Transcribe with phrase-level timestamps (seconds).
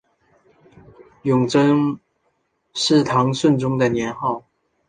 [1.21, 1.99] 永贞
[2.73, 4.43] 是唐顺宗的年号。